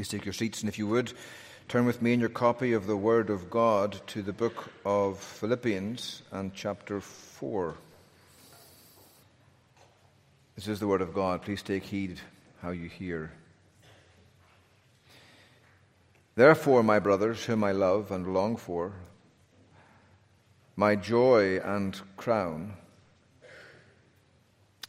[0.00, 1.12] Please take your seats, and if you would,
[1.68, 5.18] turn with me in your copy of the Word of God to the book of
[5.18, 7.74] Philippians and chapter 4.
[10.56, 11.42] This is the Word of God.
[11.42, 12.18] Please take heed
[12.62, 13.30] how you hear.
[16.34, 18.94] Therefore, my brothers, whom I love and long for,
[20.76, 22.72] my joy and crown,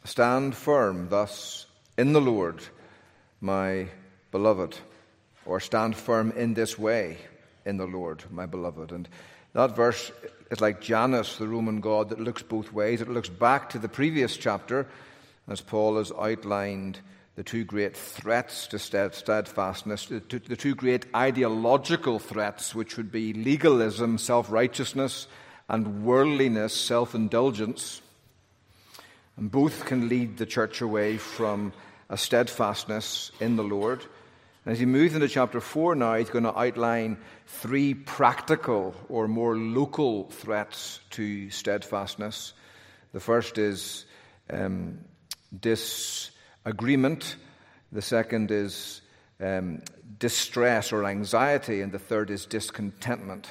[0.04, 1.66] stand firm thus
[1.98, 2.62] in the Lord,
[3.42, 3.88] my
[4.30, 4.78] beloved
[5.46, 7.18] or stand firm in this way
[7.64, 8.92] in the Lord, my beloved.
[8.92, 9.08] And
[9.54, 10.10] that verse
[10.50, 13.00] is like Janus, the Roman god, that looks both ways.
[13.00, 14.86] It looks back to the previous chapter
[15.48, 17.00] as Paul has outlined
[17.34, 24.18] the two great threats to steadfastness, the two great ideological threats, which would be legalism,
[24.18, 25.26] self righteousness,
[25.68, 28.02] and worldliness, self indulgence.
[29.36, 31.72] And both can lead the church away from
[32.10, 34.04] a steadfastness in the Lord.
[34.64, 39.56] As he moves into chapter 4 now, he's going to outline three practical or more
[39.56, 42.52] local threats to steadfastness.
[43.12, 44.06] The first is
[44.50, 45.00] um,
[45.58, 47.34] disagreement,
[47.90, 49.00] the second is
[49.40, 49.82] um,
[50.20, 53.50] distress or anxiety, and the third is discontentment.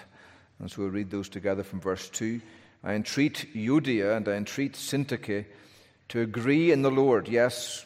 [0.60, 2.40] And so we'll read those together from verse 2.
[2.86, 5.46] I entreat Euodia and I entreat Syntyche
[6.08, 7.28] to agree in the Lord.
[7.28, 7.86] Yes,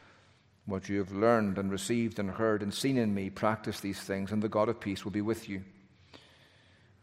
[0.71, 4.31] What you have learned and received and heard and seen in me, practice these things,
[4.31, 5.65] and the God of peace will be with you.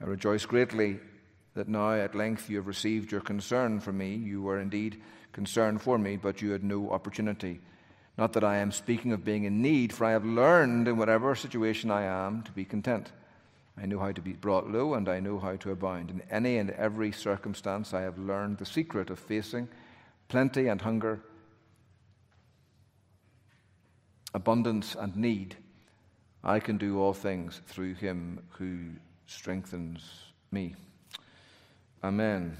[0.01, 0.99] I rejoice greatly
[1.53, 4.15] that now at length you have received your concern for me.
[4.15, 5.03] You were indeed
[5.33, 7.61] concerned for me, but you had no opportunity.
[8.17, 11.35] Not that I am speaking of being in need, for I have learned in whatever
[11.35, 13.12] situation I am to be content.
[13.77, 16.09] I know how to be brought low, and I know how to abound.
[16.09, 19.69] In any and every circumstance, I have learned the secret of facing
[20.29, 21.21] plenty and hunger
[24.34, 25.56] abundance and need,
[26.44, 28.91] I can do all things through him who
[29.27, 30.03] strengthens
[30.50, 30.75] me.
[32.03, 32.56] Amen.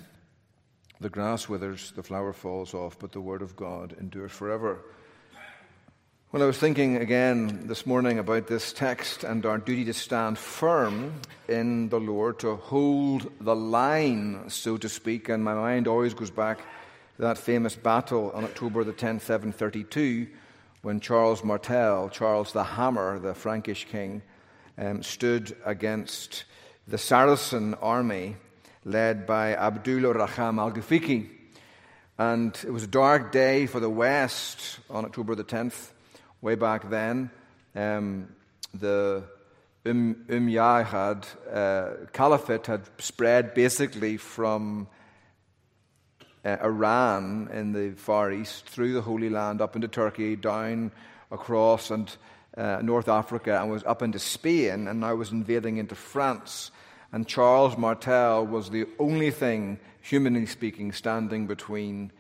[1.01, 4.81] The grass withers, the flower falls off, but the word of God endures forever.
[6.31, 10.37] When I was thinking again this morning about this text and our duty to stand
[10.37, 11.15] firm
[11.49, 16.31] in the Lord, to hold the line, so to speak, and my mind always goes
[16.31, 20.27] back to that famous battle on October the 10th, 732
[20.83, 24.23] when Charles Martel, Charles the Hammer, the Frankish king,
[24.77, 26.45] um, stood against
[26.87, 28.37] the Saracen army
[28.85, 31.29] led by Abdul Rahman al Ghafiqi.
[32.19, 35.91] And it was a dark day for the West on October the 10th,
[36.41, 37.31] way back then.
[37.75, 38.29] Um,
[38.75, 39.25] the
[39.87, 44.89] um, Umayyad uh, Caliphate had spread basically from
[46.45, 50.93] Iran in the Far East, through the Holy Land, up into Turkey, down
[51.31, 52.15] across and
[52.57, 56.71] uh, North Africa, and was up into Spain, and now was invading into France.
[57.13, 62.13] And Charles Martel was the only thing, humanly speaking, standing between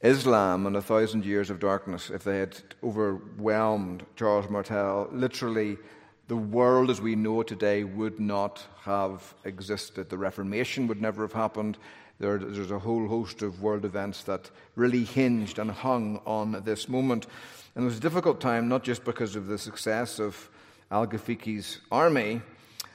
[0.00, 2.10] Islam and a thousand years of darkness.
[2.10, 5.78] If they had overwhelmed Charles Martel, literally
[6.26, 10.08] the world as we know it today would not have existed.
[10.08, 11.78] The Reformation would never have happened.
[12.22, 16.88] There, there's a whole host of world events that really hinged and hung on this
[16.88, 17.26] moment.
[17.74, 20.48] And it was a difficult time, not just because of the success of
[20.92, 22.40] Al Ghafiqi's army,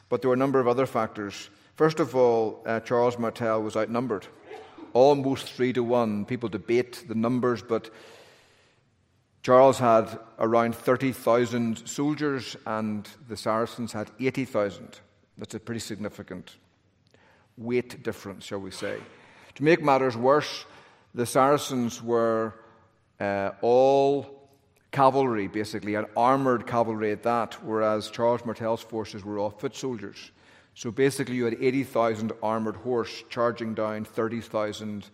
[0.08, 1.50] but there were a number of other factors.
[1.76, 4.28] First of all, uh, Charles Martel was outnumbered,
[4.94, 6.24] almost three to one.
[6.24, 7.90] People debate the numbers, but
[9.44, 15.02] Charles had around 30,000 soldiers, and the Saracens had 80,000.
[15.38, 16.56] That's a pretty significant
[17.58, 18.98] weight difference, shall we say.
[19.56, 20.66] To make matters worse,
[21.14, 22.54] the Saracens were
[23.20, 24.50] uh, all
[24.92, 30.32] cavalry, basically, and armoured cavalry at that, whereas Charles Martel's forces were all foot soldiers.
[30.76, 35.10] So basically, you had 80,000 armoured horse charging down 30,000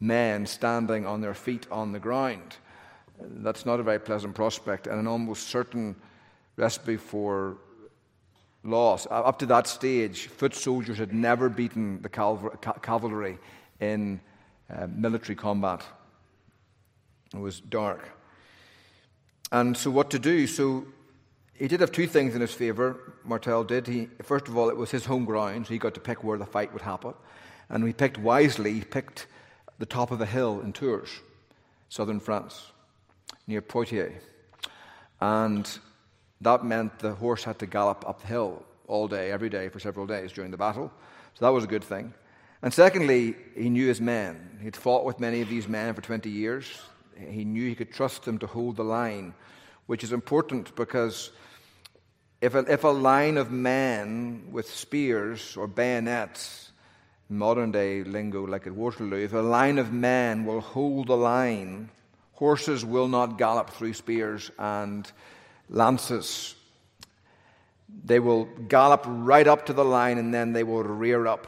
[0.00, 2.56] men standing on their feet on the ground.
[3.20, 5.94] That's not a very pleasant prospect and an almost certain
[6.56, 7.56] recipe for
[8.64, 9.06] loss.
[9.10, 13.38] Up to that stage, foot soldiers had never beaten the cavalry
[13.80, 14.20] in
[14.74, 15.84] uh, military combat.
[17.34, 18.08] It was dark.
[19.52, 20.46] And so, what to do?
[20.46, 20.86] So,
[21.54, 23.86] he did have two things in his favour, Martel did.
[23.86, 26.38] He, first of all, it was his home ground, so he got to pick where
[26.38, 27.14] the fight would happen.
[27.68, 29.26] And he picked wisely, he picked
[29.78, 31.10] the top of a hill in Tours,
[31.88, 32.72] southern France,
[33.46, 34.20] near Poitiers.
[35.20, 35.78] And
[36.40, 39.78] that meant the horse had to gallop up the hill all day, every day, for
[39.80, 40.92] several days during the battle.
[41.34, 42.12] So that was a good thing.
[42.62, 44.58] And secondly, he knew his men.
[44.62, 46.66] He'd fought with many of these men for 20 years.
[47.16, 49.34] He knew he could trust them to hold the line,
[49.86, 51.30] which is important because
[52.40, 56.72] if a, if a line of men with spears or bayonets,
[57.28, 61.90] modern day lingo like at Waterloo, if a line of men will hold the line,
[62.32, 65.10] horses will not gallop through spears and
[65.68, 66.54] lances.
[68.04, 71.46] They will gallop right up to the line and then they will rear up.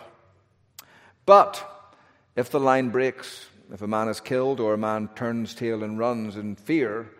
[1.24, 1.92] But
[2.36, 5.98] if the line breaks, if a man is killed or a man turns tail and
[5.98, 7.10] runs in fear,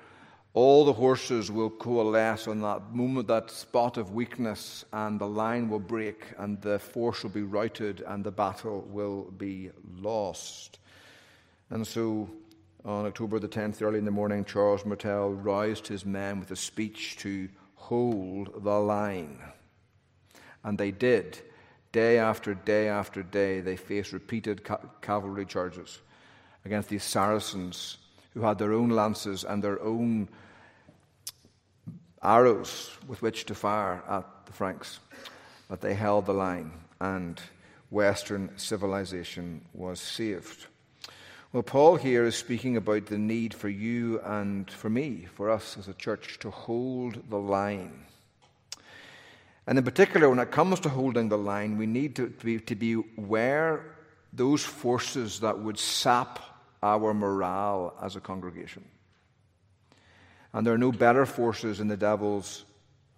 [0.57, 5.69] all the horses will coalesce on that moment, that spot of weakness, and the line
[5.69, 9.71] will break, and the force will be routed, and the battle will be
[10.01, 10.79] lost.
[11.69, 12.31] And so
[12.87, 16.57] on October the 10th, early in the morning, Charles Martel roused his men with a
[16.57, 19.41] speech to hold the line.
[20.63, 21.39] And they did.
[21.91, 25.99] Day after day after day, they faced repeated ca- cavalry charges
[26.65, 27.99] against these Saracens
[28.35, 30.29] who had their own lances and their own
[32.23, 35.01] arrows with which to fire at the Franks.
[35.69, 37.41] But they held the line, and
[37.91, 40.67] Western civilization was saved.
[41.57, 45.79] Well, Paul here is speaking about the need for you and for me, for us
[45.79, 48.05] as a church, to hold the line.
[49.67, 52.75] And in particular, when it comes to holding the line, we need to be, to
[52.75, 53.87] be aware
[54.35, 56.41] those forces that would sap
[56.83, 58.85] our morale as a congregation.
[60.53, 62.67] And there are no better forces in the devil's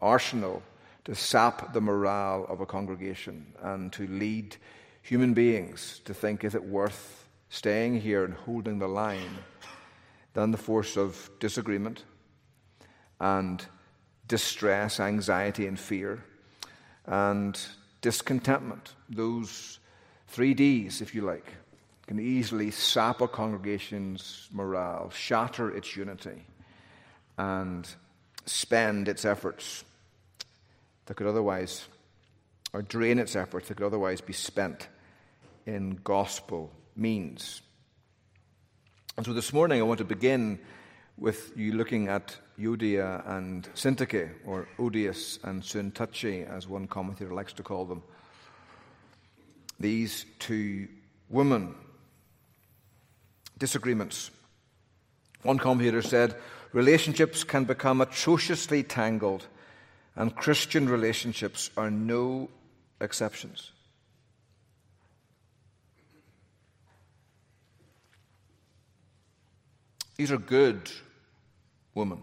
[0.00, 0.62] arsenal
[1.06, 4.56] to sap the morale of a congregation and to lead
[5.02, 7.17] human beings to think, is it worth
[7.50, 9.38] staying here and holding the line
[10.34, 12.04] than the force of disagreement
[13.20, 13.64] and
[14.26, 16.22] distress, anxiety, and fear,
[17.06, 17.58] and
[18.00, 18.94] discontentment.
[19.08, 19.78] Those
[20.28, 21.54] three D's, if you like,
[22.06, 26.44] can easily sap a congregation's morale, shatter its unity,
[27.36, 27.88] and
[28.46, 29.84] spend its efforts
[31.06, 31.86] that could otherwise,
[32.72, 34.88] or drain its efforts that could otherwise be spent
[35.66, 37.62] in gospel means.
[39.16, 40.58] And so this morning I want to begin
[41.16, 47.52] with you looking at Euodia and Syntyche, or Odius and Syntyche, as one commentator likes
[47.54, 48.02] to call them.
[49.80, 50.88] These two
[51.28, 51.74] women.
[53.58, 54.30] Disagreements.
[55.42, 56.36] One commentator said,
[56.72, 59.46] relationships can become atrociously tangled,
[60.16, 62.50] and Christian relationships are no
[63.00, 63.72] exceptions.
[70.18, 70.90] These are good
[71.94, 72.22] women.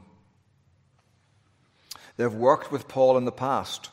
[2.18, 3.90] They've worked with Paul in the past,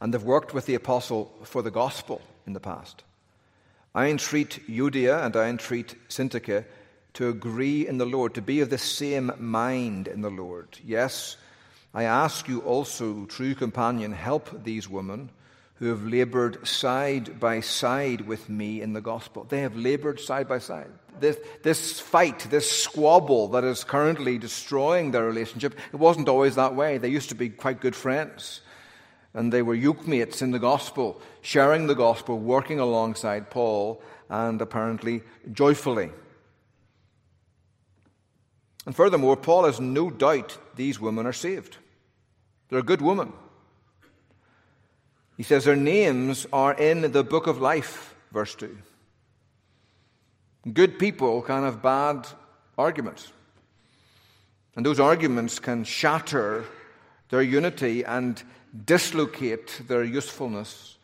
[0.00, 3.04] and they've worked with the apostle for the gospel in the past.
[3.94, 6.66] I entreat Euodia and I entreat Syntyche
[7.14, 10.78] to agree in the Lord, to be of the same mind in the Lord.
[10.84, 11.38] Yes,
[11.94, 15.30] I ask you also, true companion, help these women
[15.76, 19.44] who have labored side by side with me in the gospel.
[19.44, 20.90] They have labored side by side.
[21.18, 26.74] This, this fight, this squabble that is currently destroying their relationship, it wasn't always that
[26.74, 26.98] way.
[26.98, 28.60] They used to be quite good friends.
[29.32, 34.60] And they were yoke mates in the gospel, sharing the gospel, working alongside Paul, and
[34.62, 36.10] apparently joyfully.
[38.86, 41.78] And furthermore, Paul has no doubt these women are saved.
[42.68, 43.32] They're good women.
[45.36, 48.76] He says their names are in the book of life, verse 2.
[50.72, 52.26] Good people can have bad
[52.78, 53.32] arguments.
[54.76, 56.64] And those arguments can shatter
[57.28, 58.42] their unity and
[58.84, 60.96] dislocate their usefulness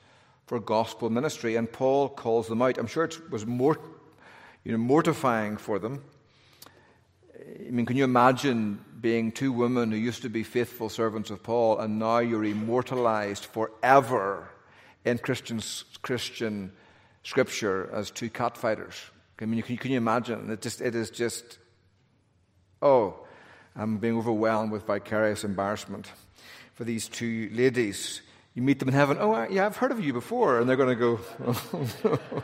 [0.47, 1.57] for gospel ministry.
[1.57, 2.79] And Paul calls them out.
[2.79, 3.79] I'm sure it was more,
[4.65, 6.03] you know, mortifying for them.
[7.39, 11.43] I mean, can you imagine being two women who used to be faithful servants of
[11.43, 14.51] Paul, and now you're immortalized forever
[15.05, 15.61] in Christian,
[16.03, 16.73] Christian
[17.23, 18.95] Scripture as two cat fighters.
[19.41, 20.51] I mean, can, can you imagine?
[20.51, 21.59] It, just, it is just,
[22.83, 23.27] oh,
[23.75, 26.11] I'm being overwhelmed with vicarious embarrassment
[26.75, 28.21] for these two ladies.
[28.55, 30.61] You meet them in heaven, oh, yeah, I've heard of you before.
[30.61, 32.43] And they're going to go, oh,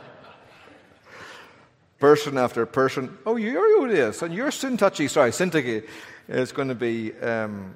[1.99, 4.21] person after person, oh, you're who it is.
[4.21, 5.87] And you're Sintouchy, sorry, Syntyche.
[6.27, 7.75] It's going to be um,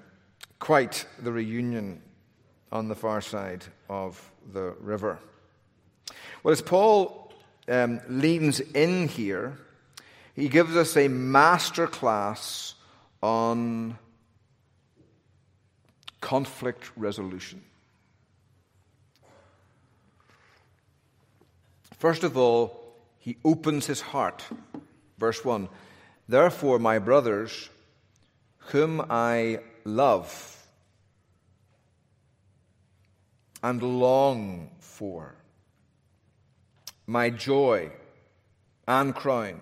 [0.59, 2.01] quite the reunion
[2.71, 5.19] on the far side of the river.
[6.43, 7.33] Well, as Paul
[7.67, 9.57] um, leans in here,
[10.35, 12.75] he gives us a master class
[13.21, 13.97] on
[16.19, 17.61] conflict resolution.
[21.97, 22.80] First of all,
[23.21, 24.43] he opens his heart.
[25.17, 25.69] Verse 1
[26.27, 27.69] Therefore, my brothers,
[28.57, 30.57] whom I love
[33.63, 35.35] and long for,
[37.05, 37.91] my joy
[38.87, 39.61] and crown.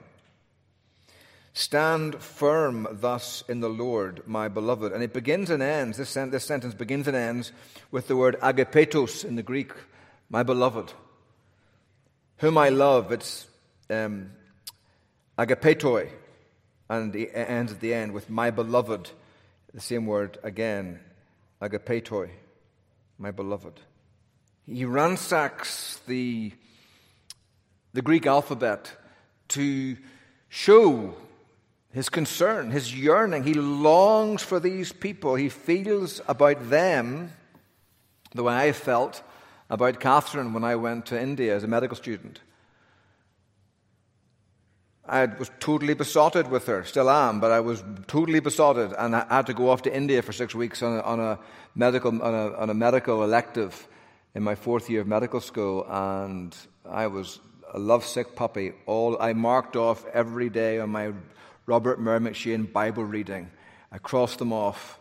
[1.52, 4.94] Stand firm thus in the Lord, my beloved.
[4.94, 7.52] And it begins and ends, this, sen- this sentence begins and ends
[7.92, 9.74] with the word agapetos in the Greek,
[10.30, 10.94] my beloved.
[12.38, 13.49] Whom I love, it's
[13.90, 14.32] um,
[15.38, 16.10] agapetoi,
[16.90, 19.10] and it ends at the end with my beloved,
[19.74, 21.00] the same word again,
[21.62, 22.30] agapetoi,
[23.18, 23.80] my beloved.
[24.68, 26.52] He ransacks the,
[27.94, 28.92] the Greek alphabet
[29.50, 29.98] to
[30.48, 31.16] show
[31.92, 33.44] his concern, his yearning.
[33.44, 35.36] He longs for these people.
[35.36, 37.32] He feels about them
[38.36, 39.24] the way I felt
[39.70, 42.42] about Catherine when I went to India as a medical student.
[45.10, 49.26] I was totally besotted with her, still am, but I was totally besotted, and I
[49.28, 51.40] had to go off to India for six weeks on a, on a
[51.74, 53.88] medical on a, on a medical elective
[54.36, 56.56] in my fourth year of medical school, and
[56.88, 57.40] I was
[57.74, 58.74] a lovesick puppy.
[58.86, 61.14] All I marked off every day on my
[61.66, 63.50] Robert Murray M'Cheyne Bible reading.
[63.92, 65.00] I crossed them off.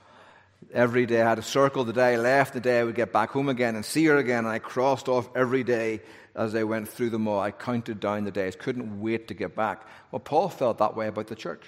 [0.72, 3.12] Every day I had a circle the day I left, the day I would get
[3.12, 4.40] back home again and see her again.
[4.40, 6.00] And I crossed off every day
[6.38, 7.40] as I went through them all.
[7.40, 9.87] I counted down the days, couldn't wait to get back.
[10.11, 11.64] Well, Paul felt that way about the church.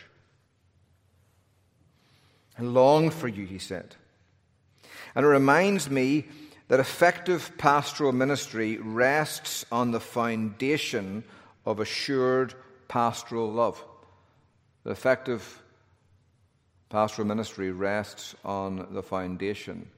[2.59, 3.97] I longed for you, he said.
[5.15, 6.29] And it reminds me
[6.69, 11.25] that effective pastoral ministry rests on the foundation
[11.67, 12.55] of assured
[12.87, 13.83] pastoral love.
[14.85, 15.63] The effective
[16.91, 19.91] pastoral ministry rests on the foundation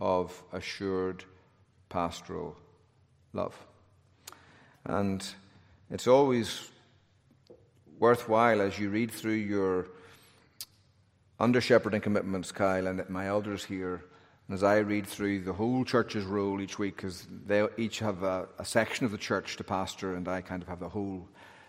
[0.00, 1.24] of assured
[1.88, 2.56] pastoral
[3.32, 3.56] love.
[4.86, 5.26] And
[5.90, 6.70] it's always
[7.98, 9.88] worthwhile as you read through your
[11.38, 14.04] under shepherding commitments, Kyle, and my elders here,
[14.48, 18.22] and as I read through the whole church's role each week, because they each have
[18.22, 21.28] a, a section of the church to pastor, and I kind of have the whole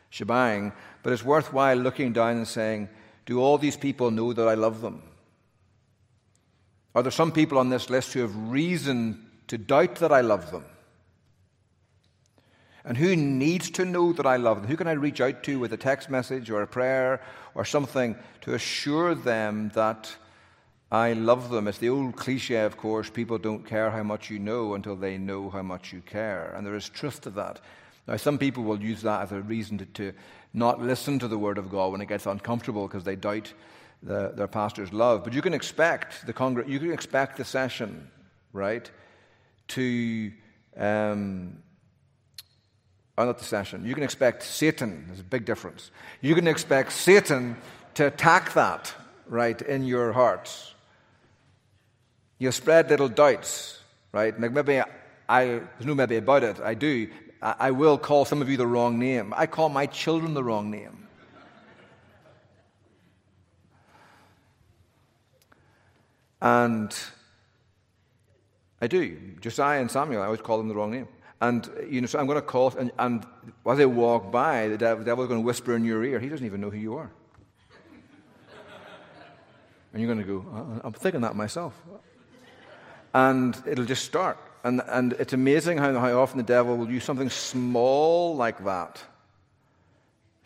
[0.09, 0.71] shebang,
[1.03, 2.87] but it's worthwhile looking down and saying,
[3.25, 5.01] Do all these people know that I love them?
[6.95, 10.51] Are there some people on this list who have reason to doubt that I love
[10.51, 10.63] them?
[12.87, 14.69] And who needs to know that I love them?
[14.69, 17.21] Who can I reach out to with a text message or a prayer
[17.53, 20.15] or something to assure them that
[20.89, 21.67] I love them?
[21.67, 25.17] It's the old cliche, of course people don't care how much you know until they
[25.17, 26.53] know how much you care.
[26.55, 27.59] And there is truth to that.
[28.07, 30.13] Now, some people will use that as a reason to, to
[30.53, 33.51] not listen to the Word of God when it gets uncomfortable because they doubt
[34.01, 35.25] the, their pastor's love.
[35.25, 38.09] But you can expect the congr- you can expect the session,
[38.53, 38.89] right,
[39.69, 40.31] to
[40.77, 41.57] um,
[43.17, 43.83] or not the session.
[43.83, 45.05] You can expect Satan.
[45.07, 45.89] There's a big difference.
[46.21, 47.57] You can expect Satan
[47.95, 48.93] to attack that
[49.27, 50.73] right in your hearts.
[52.37, 53.79] You spread little doubts,
[54.11, 54.39] right?
[54.39, 54.81] Like maybe
[55.27, 56.59] I, there's no maybe about it.
[56.59, 57.09] I do.
[57.41, 59.33] I will call some of you the wrong name.
[59.35, 61.07] I call my children the wrong name.
[66.41, 66.95] And
[68.79, 69.17] I do.
[69.39, 71.07] Josiah and Samuel, I always call them the wrong name.
[71.39, 73.25] And, you know, so I'm going to call, and, and
[73.65, 76.29] as I walk by, the devil, the devil's going to whisper in your ear, he
[76.29, 77.11] doesn't even know who you are.
[79.93, 81.79] and you're going to go, uh, I'm thinking that myself.
[83.13, 84.39] And it'll just start.
[84.63, 88.99] And, and it's amazing how, how often the devil will use something small like that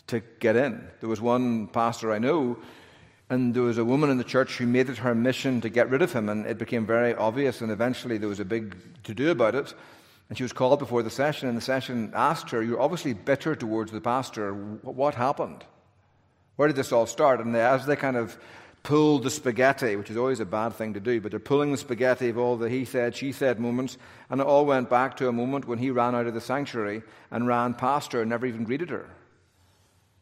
[0.08, 0.86] to get in.
[1.00, 2.58] There was one pastor I know,
[3.30, 5.90] and there was a woman in the church who made it her mission to get
[5.90, 9.14] rid of him, and it became very obvious, and eventually there was a big to
[9.14, 9.74] do about it.
[10.32, 13.54] And she was called before the session, and the session asked her, You're obviously bitter
[13.54, 14.54] towards the pastor.
[14.54, 15.66] What happened?
[16.56, 17.42] Where did this all start?
[17.42, 18.38] And as they kind of
[18.82, 21.78] pulled the spaghetti, which is always a bad thing to do, but they're pulling the
[21.78, 23.98] spaghetti of all the he said, she said moments,
[24.30, 27.04] and it all went back to a moment when he ran out of the sanctuary
[27.30, 29.10] and ran past her and never even greeted her.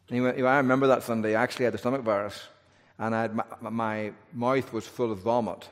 [0.08, 2.48] And he went, I remember that Sunday, I actually had the stomach virus,
[2.98, 5.70] and my, my mouth was full of vomit,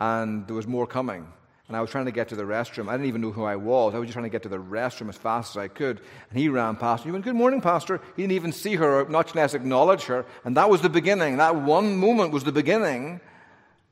[0.00, 1.30] and there was more coming
[1.70, 2.88] and I was trying to get to the restroom.
[2.88, 3.94] I didn't even know who I was.
[3.94, 6.00] I was just trying to get to the restroom as fast as I could.
[6.28, 7.10] And he ran past me.
[7.10, 8.00] He went, Good morning, Pastor.
[8.16, 10.26] He didn't even see her, or much less acknowledge her.
[10.44, 11.36] And that was the beginning.
[11.36, 13.20] That one moment was the beginning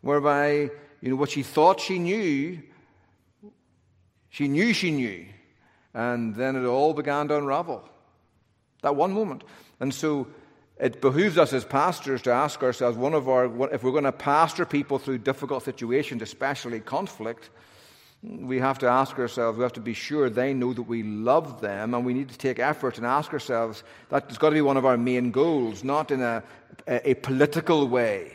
[0.00, 0.70] whereby,
[1.00, 2.60] you know, what she thought she knew,
[4.28, 5.26] she knew she knew.
[5.94, 7.88] And then it all began to unravel.
[8.82, 9.44] That one moment.
[9.78, 10.26] And so
[10.80, 14.12] it behooves us as pastors to ask ourselves one of our, if we're going to
[14.12, 17.50] pastor people through difficult situations, especially conflict,
[18.22, 21.60] we have to ask ourselves, we have to be sure they know that we love
[21.60, 24.76] them, and we need to take effort and ask ourselves that's got to be one
[24.76, 26.42] of our main goals, not in a,
[26.86, 28.32] a, a political way,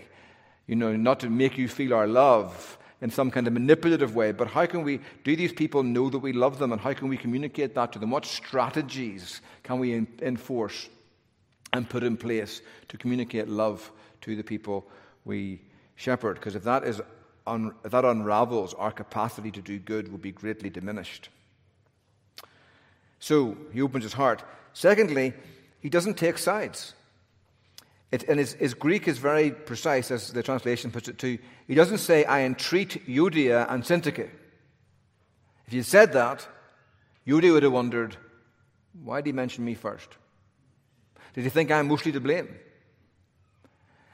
[0.67, 4.31] you know, not to make you feel our love in some kind of manipulative way,
[4.31, 7.09] but how can we do these people know that we love them, and how can
[7.09, 8.09] we communicate that to them?
[8.09, 10.89] What strategies can we enforce
[11.73, 14.87] and put in place to communicate love to the people
[15.25, 15.61] we
[15.95, 16.35] shepherd?
[16.35, 17.01] Because if that is
[17.45, 21.29] un, if that unravels, our capacity to do good will be greatly diminished.
[23.19, 24.43] So he opens his heart.
[24.73, 25.33] Secondly,
[25.79, 26.93] he doesn't take sides.
[28.11, 31.39] It, and his, his, Greek is very precise, as the translation puts it too.
[31.67, 34.29] He doesn't say, I entreat Euodia and Syntyche.
[35.65, 36.47] If he said that,
[37.25, 38.15] Euodia would have wondered,
[39.03, 40.09] why did he mention me first?
[41.33, 42.47] Did he think I'm mostly to blame?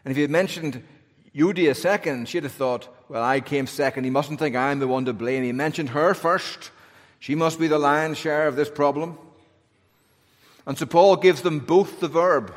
[0.04, 0.84] And if he had mentioned
[1.36, 4.04] Euodia second, she'd have thought, well, I came second.
[4.04, 5.44] He mustn't think I'm the one to blame.
[5.44, 6.72] He mentioned her first.
[7.20, 9.18] She must be the lion's share of this problem.
[10.66, 12.54] And so Paul gives them both the verb.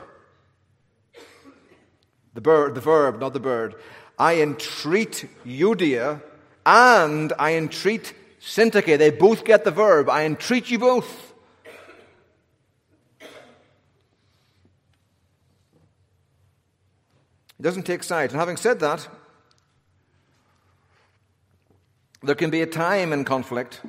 [2.35, 3.75] The, bird, the verb, not the bird.
[4.19, 6.23] I entreat Euodia
[6.65, 8.99] and I entreat Syntyche.
[8.99, 10.09] They both get the verb.
[10.09, 11.32] I entreat you both.
[17.63, 18.33] He doesn't take sides.
[18.33, 19.07] And having said that,
[22.21, 23.81] there can be a time in conflict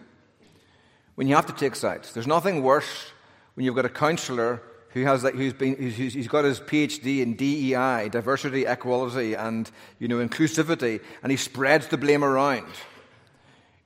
[1.16, 2.14] when you have to take sides.
[2.14, 3.12] There's nothing worse
[3.56, 7.22] when you've got a counselor who has that, who's been, who's, he's got his PhD
[7.22, 12.72] in DEI, diversity, equality, and you know inclusivity, and he spreads the blame around.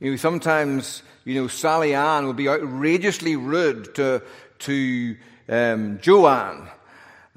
[0.02, 4.21] You know, sometimes you know Sally Ann will be outrageously rude to
[4.60, 5.15] to
[5.47, 6.67] um, Joanne,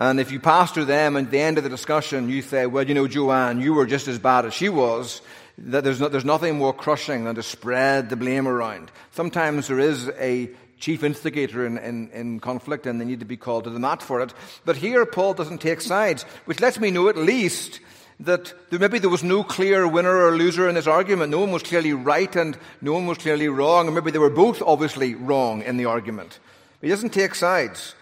[0.00, 2.88] and if you pastor them and at the end of the discussion you say, well,
[2.88, 5.20] you know, Joanne, you were just as bad as she was,
[5.58, 8.90] that there's, no, there's nothing more crushing than to spread the blame around.
[9.10, 13.36] Sometimes there is a chief instigator in, in, in, conflict and they need to be
[13.36, 14.32] called to the mat for it.
[14.64, 17.80] But here Paul doesn't take sides, which lets me know at least
[18.20, 21.30] that there, maybe there was no clear winner or loser in this argument.
[21.30, 24.30] No one was clearly right and no one was clearly wrong, and maybe they were
[24.30, 26.38] both obviously wrong in the argument.
[26.80, 27.94] He doesn't take sides.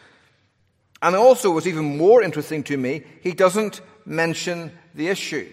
[1.00, 5.48] And also, what's even more interesting to me, he doesn't mention the issue.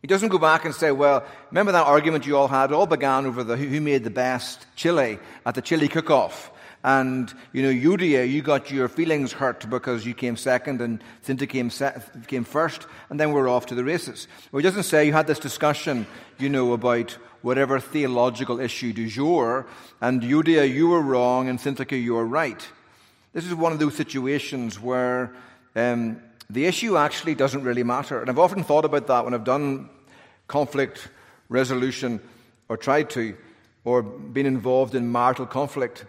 [0.00, 2.70] He doesn't go back and say, well, remember that argument you all had?
[2.70, 6.50] It all began over the, who made the best chili at the chili cook-off.
[6.82, 11.46] And, you know, Euodia, you got your feelings hurt because you came second and Cynthia
[11.46, 14.28] came, se- came first, and then we're off to the races.
[14.52, 16.06] Well, he doesn't say you had this discussion,
[16.38, 19.66] you know, about whatever theological issue du jour,
[20.02, 22.68] and Euodia, you were wrong, and Cynthia, you were right.
[23.34, 25.34] This is one of those situations where
[25.74, 28.20] um, the issue actually doesn't really matter.
[28.20, 29.90] And I've often thought about that when I've done
[30.46, 31.08] conflict
[31.48, 32.20] resolution
[32.68, 33.36] or tried to,
[33.84, 36.04] or been involved in marital conflict.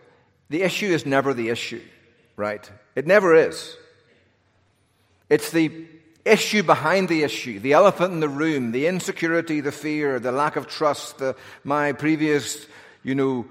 [0.49, 1.81] The issue is never the issue,
[2.35, 2.69] right?
[2.95, 3.75] It never is.
[5.27, 5.87] It's the
[6.25, 10.57] issue behind the issue, the elephant in the room, the insecurity, the fear, the lack
[10.57, 12.67] of trust, the, my previous,
[13.03, 13.47] you know,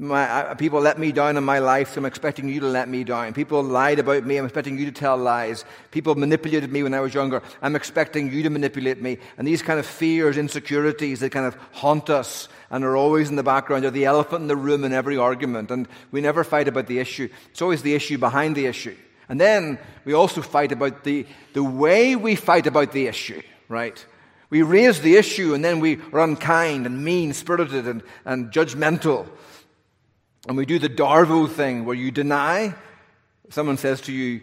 [0.00, 3.04] my, people let me down in my life, so I'm expecting you to let me
[3.04, 3.34] down.
[3.34, 5.66] People lied about me, I'm expecting you to tell lies.
[5.90, 9.18] People manipulated me when I was younger, I'm expecting you to manipulate me.
[9.36, 13.36] And these kind of fears, insecurities that kind of haunt us and are always in
[13.36, 15.70] the background are the elephant in the room in every argument.
[15.70, 17.28] And we never fight about the issue.
[17.50, 18.96] It's always the issue behind the issue.
[19.28, 24.04] And then we also fight about the, the way we fight about the issue, right?
[24.48, 29.28] We raise the issue and then we are unkind and mean spirited and, and judgmental.
[30.48, 32.74] And we do the Darvo thing where you deny.
[33.50, 34.40] Someone says to you,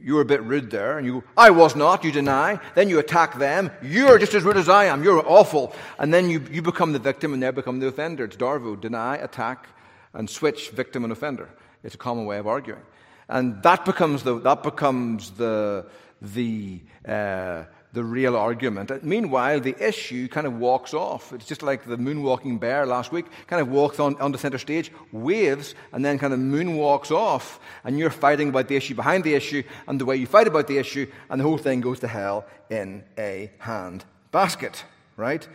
[0.00, 0.98] You're a bit rude there.
[0.98, 2.04] And you go, I was not.
[2.04, 2.58] You deny.
[2.74, 3.70] Then you attack them.
[3.82, 5.04] You're just as rude as I am.
[5.04, 5.74] You're awful.
[5.98, 8.24] And then you, you become the victim and they become the offender.
[8.24, 8.80] It's Darvo.
[8.80, 9.66] Deny, attack,
[10.12, 11.48] and switch victim and offender.
[11.84, 12.82] It's a common way of arguing.
[13.28, 15.86] And that becomes the, that becomes the,
[16.20, 17.64] the uh,
[17.96, 19.02] the real argument.
[19.02, 21.32] Meanwhile, the issue kind of walks off.
[21.32, 24.92] It's just like the moonwalking bear last week, kind of walks on, the center stage,
[25.12, 27.58] waves, and then kind of moonwalks off.
[27.84, 30.66] And you're fighting about the issue behind the issue and the way you fight about
[30.66, 34.84] the issue, and the whole thing goes to hell in a hand basket,
[35.16, 35.48] right?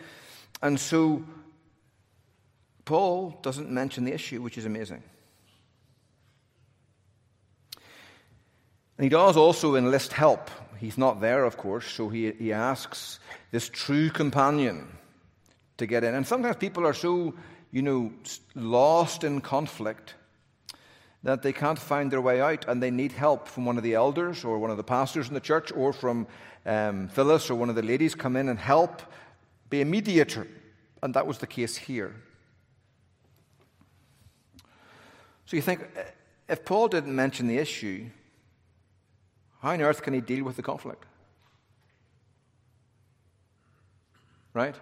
[0.63, 1.23] And so
[2.85, 5.03] Paul doesn't mention the issue, which is amazing.
[8.97, 10.49] And he does also enlist help
[10.81, 13.19] He's not there, of course, so he, he asks
[13.51, 14.87] this true companion
[15.77, 16.15] to get in.
[16.15, 17.35] And sometimes people are so,
[17.69, 18.11] you know,
[18.55, 20.15] lost in conflict
[21.21, 23.93] that they can't find their way out and they need help from one of the
[23.93, 26.25] elders or one of the pastors in the church or from
[26.65, 29.03] um, Phyllis or one of the ladies come in and help
[29.69, 30.47] be a mediator.
[31.03, 32.15] And that was the case here.
[35.45, 35.87] So you think,
[36.49, 38.09] if Paul didn't mention the issue,
[39.61, 41.05] how on earth can he deal with the conflict?
[44.53, 44.75] Right?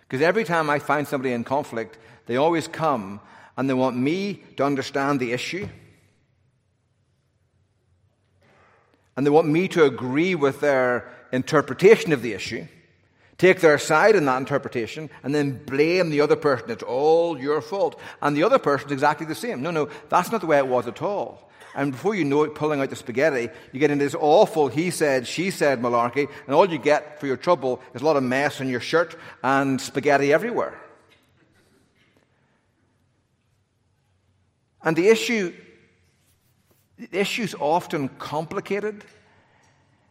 [0.00, 3.20] Because every time I find somebody in conflict, they always come
[3.56, 5.68] and they want me to understand the issue.
[9.16, 12.66] And they want me to agree with their interpretation of the issue,
[13.36, 16.70] take their side in that interpretation, and then blame the other person.
[16.70, 18.00] It's all your fault.
[18.22, 19.60] And the other person's exactly the same.
[19.62, 21.49] No, no, that's not the way it was at all.
[21.74, 24.90] And before you know it, pulling out the spaghetti, you get into this awful he
[24.90, 28.22] said, she said malarkey, and all you get for your trouble is a lot of
[28.22, 30.80] mess on your shirt and spaghetti everywhere.
[34.82, 35.54] And the issue,
[36.96, 39.04] the issue's often complicated.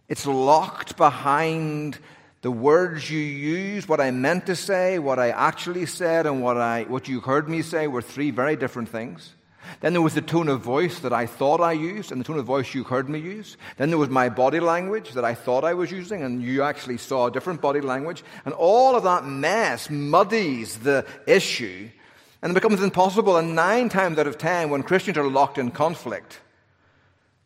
[0.07, 1.97] It's locked behind
[2.41, 6.55] the words you use, what I meant to say, what I actually said, and what,
[6.55, 9.33] I, what you heard me say were three very different things.
[9.81, 12.39] Then there was the tone of voice that I thought I used and the tone
[12.39, 13.57] of voice you heard me use.
[13.77, 16.97] Then there was my body language that I thought I was using and you actually
[16.97, 18.23] saw a different body language.
[18.45, 21.89] And all of that mess muddies the issue
[22.41, 23.37] and it becomes impossible.
[23.37, 26.39] And nine times out of ten, when Christians are locked in conflict,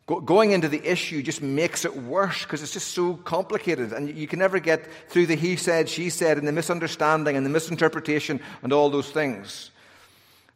[0.06, 4.26] going into the issue just makes it worse because it's just so complicated and you
[4.26, 8.38] can never get through the he said, she said, and the misunderstanding and the misinterpretation
[8.62, 9.70] and all those things.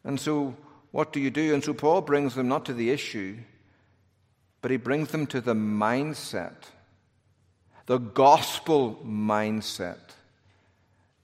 [0.03, 0.55] And so
[0.91, 1.53] what do you do?
[1.53, 3.37] And so Paul brings them not to the issue,
[4.61, 6.69] but he brings them to the mindset,
[7.85, 9.97] the gospel mindset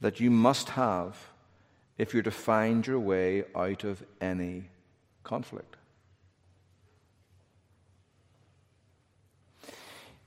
[0.02, 1.18] that you must have
[1.98, 4.66] if you're to find your way out of any
[5.24, 5.76] conflict.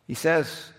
[0.07, 0.73] He says,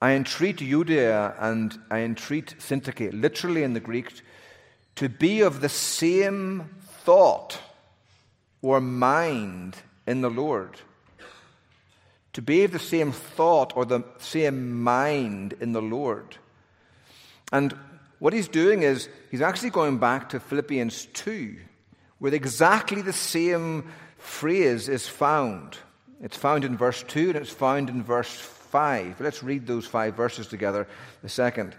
[0.00, 4.22] I entreat Euodia and I entreat Syntyche, literally in the Greek,
[4.96, 6.68] to be of the same
[7.04, 7.58] thought
[8.62, 9.76] or mind
[10.06, 10.70] in the Lord.
[12.34, 16.36] To be of the same thought or the same mind in the Lord.
[17.52, 17.76] And
[18.18, 21.56] what he's doing is he's actually going back to Philippians 2,
[22.18, 25.76] where exactly the same phrase is found.
[26.22, 29.20] It's found in verse 2 and it's found in verse 5.
[29.20, 30.88] Let's read those five verses together
[31.22, 31.76] a second.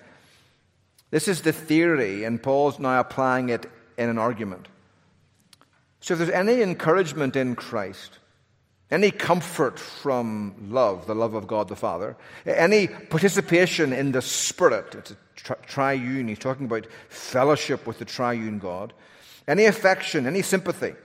[1.15, 4.67] This is the theory, and Paul's now applying it in an argument.
[6.01, 8.19] So, if there's any encouragement in Christ,
[8.91, 14.93] any comfort from love, the love of God the Father, any participation in the Spirit,
[14.93, 18.91] it's a tri- triune, he's talking about fellowship with the triune God,
[19.47, 20.95] any affection, any sympathy,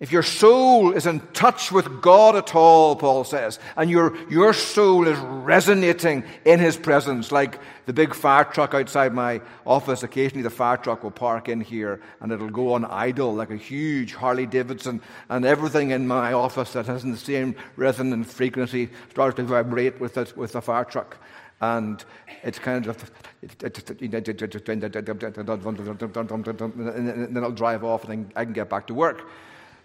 [0.00, 4.54] if your soul is in touch with God at all, Paul says, and your, your
[4.54, 10.42] soul is resonating in His presence, like the big fire truck outside my office, occasionally
[10.42, 14.14] the fire truck will park in here and it'll go on idle like a huge
[14.14, 19.42] Harley Davidson, and everything in my office that has the same resonant frequency starts to
[19.42, 21.18] vibrate with, it, with the fire truck.
[21.60, 22.02] And
[22.42, 23.10] it's kind of,
[23.42, 23.76] and
[27.36, 29.28] then I'll drive off and I can get back to work.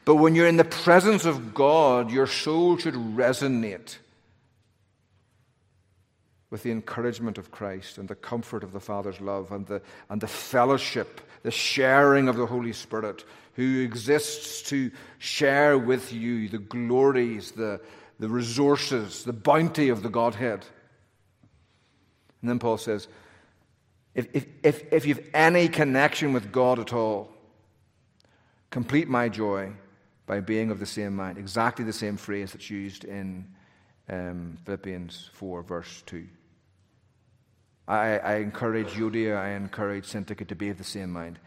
[0.05, 3.97] But when you're in the presence of God, your soul should resonate
[6.51, 10.21] with the encouragement of Christ and the comfort of the Father's love and the, and
[10.21, 16.59] the fellowship, the sharing of the Holy Spirit, who exists to share with you the
[16.59, 17.81] glories, the,
[18.19, 20.65] the resources, the bounty of the Godhead.
[22.41, 23.07] And then Paul says,
[24.13, 27.31] if, if, if, if you have any connection with God at all,
[28.69, 29.73] complete my joy
[30.25, 31.37] by being of the same mind.
[31.37, 33.45] Exactly the same phrase that's used in
[34.09, 36.25] um, Philippians 4, verse 2.
[37.87, 41.39] I, I encourage Euodia, I encourage Syntyche to be of the same mind.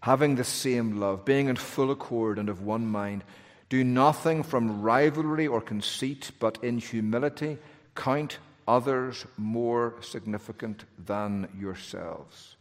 [0.00, 3.24] Having the same love, being in full accord and of one mind,
[3.68, 7.58] do nothing from rivalry or conceit, but in humility
[7.94, 12.56] count others more significant than yourselves.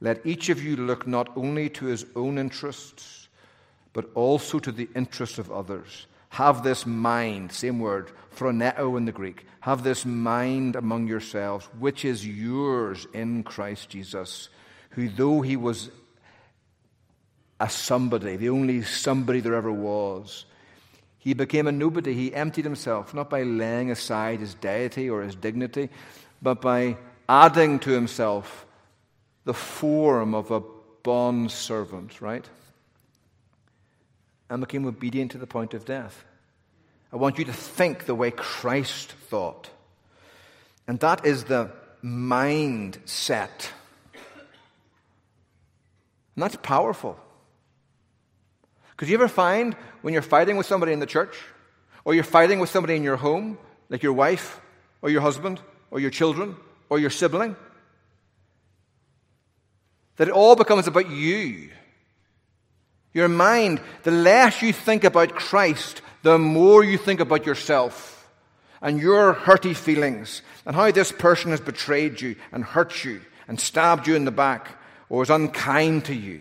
[0.00, 3.19] Let each of you look not only to his own interests,
[3.92, 6.06] but also to the interests of others.
[6.30, 9.46] Have this mind, same word, phroneo in the Greek.
[9.60, 14.48] Have this mind among yourselves, which is yours in Christ Jesus,
[14.90, 15.90] who though he was
[17.58, 20.46] a somebody, the only somebody there ever was,
[21.18, 22.14] he became a nobody.
[22.14, 25.90] He emptied himself, not by laying aside his deity or his dignity,
[26.40, 26.96] but by
[27.28, 28.66] adding to himself
[29.44, 30.62] the form of a
[31.02, 32.48] bond servant, right?
[34.50, 36.24] And became obedient to the point of death.
[37.12, 39.70] I want you to think the way Christ thought.
[40.86, 41.70] And that is the
[42.04, 43.70] mindset.
[46.34, 47.18] And that's powerful.
[48.90, 51.36] Because you ever find when you're fighting with somebody in the church,
[52.04, 53.56] or you're fighting with somebody in your home,
[53.88, 54.60] like your wife,
[55.00, 55.60] or your husband,
[55.90, 56.56] or your children,
[56.88, 57.54] or your sibling,
[60.16, 61.70] that it all becomes about you.
[63.12, 68.28] Your mind, the less you think about Christ, the more you think about yourself
[68.80, 73.60] and your hurty feelings and how this person has betrayed you and hurt you and
[73.60, 76.40] stabbed you in the back or is unkind to you.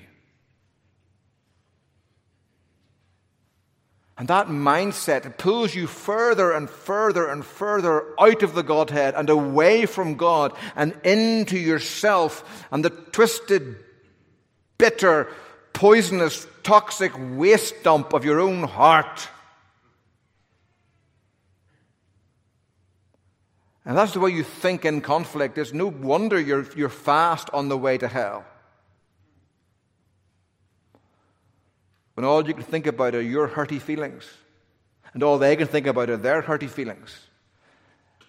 [4.20, 9.30] And that mindset pulls you further and further and further out of the Godhead and
[9.30, 13.78] away from God and into yourself and the twisted,
[14.78, 15.30] bitter,
[15.80, 19.30] poisonous, toxic waste dump of your own heart.
[23.86, 25.58] And that's the way you think in conflict.
[25.58, 28.44] It's no wonder you're, you're fast on the way to hell.
[32.20, 34.30] when all you can think about are your hurty feelings,
[35.14, 37.18] and all they can think about are their hurty feelings.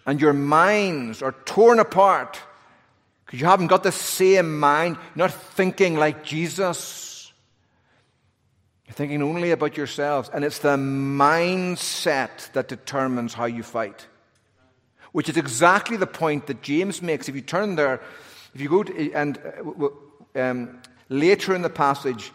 [0.06, 2.40] And your minds are torn apart
[3.26, 4.96] because you haven't got the same mind.
[5.16, 7.09] Not thinking like Jesus.
[8.90, 10.28] You're thinking only about yourselves.
[10.34, 14.08] And it's the mindset that determines how you fight,
[15.12, 17.28] which is exactly the point that James makes.
[17.28, 18.00] If you turn there,
[18.52, 19.38] if you go to, and
[20.34, 22.32] uh, um, later in the passage,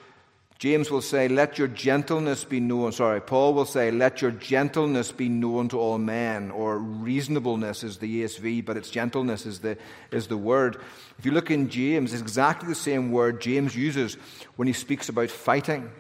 [0.58, 2.94] James will say, Let your gentleness be known.
[2.94, 7.98] Sorry, Paul will say, Let your gentleness be known to all men, or reasonableness is
[7.98, 9.78] the ESV, but it's gentleness is the,
[10.10, 10.78] is the word.
[11.20, 14.16] If you look in James, it's exactly the same word James uses
[14.56, 15.92] when he speaks about fighting.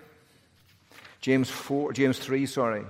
[1.26, 2.84] James 4, James 3, sorry.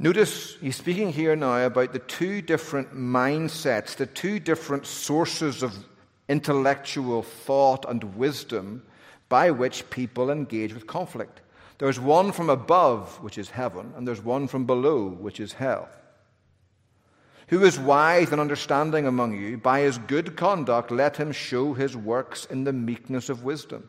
[0.00, 5.72] Notice he's speaking here now about the two different mindsets, the two different sources of
[6.28, 8.82] intellectual thought and wisdom
[9.28, 11.40] by which people engage with conflict.
[11.78, 15.88] There's one from above, which is heaven, and there's one from below, which is hell.
[17.46, 19.56] Who is wise and understanding among you?
[19.56, 23.88] By his good conduct, let him show his works in the meekness of wisdom.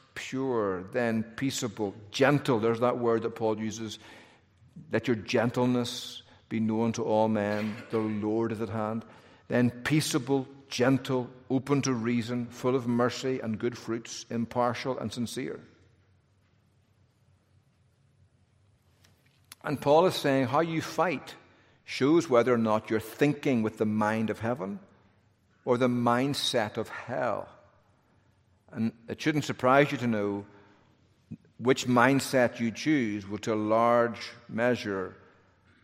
[0.13, 2.59] pure, then peaceable, gentle.
[2.59, 3.99] There's that word that Paul uses.
[4.91, 7.75] Let your gentleness be known to all men.
[7.91, 9.05] The Lord is at hand.
[9.47, 15.59] Then peaceable, gentle, open to reason, full of mercy and good fruits, impartial and sincere.
[19.63, 21.35] And Paul is saying how you fight
[21.85, 24.79] shows whether or not you're thinking with the mind of heaven
[25.65, 27.47] or the mindset of hell.
[28.71, 30.45] And it shouldn't surprise you to know
[31.57, 35.15] which mindset you choose will, to a large measure,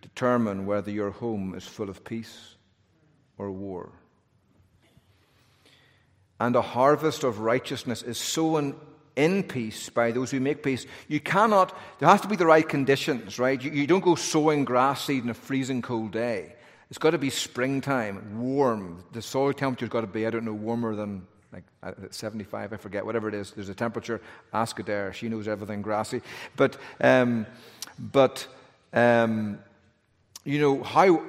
[0.02, 2.56] determine whether your home is full of peace
[3.38, 3.92] or war
[6.40, 8.76] and a harvest of righteousness is sown
[9.16, 10.86] in peace by those who make peace.
[11.08, 13.62] You cannot, there has to be the right conditions, right?
[13.62, 16.54] You, you don't go sowing grass seed in a freezing cold day.
[16.90, 19.04] It's got to be springtime, warm.
[19.12, 21.64] The soil temperature's got to be, I don't know, warmer than like
[22.12, 23.52] 75, I forget, whatever it is.
[23.52, 24.22] There's a temperature.
[24.54, 26.22] Ask Adair, she knows everything grassy.
[26.56, 27.46] But, um,
[27.98, 28.48] but
[28.94, 29.60] um,
[30.44, 31.24] you know, how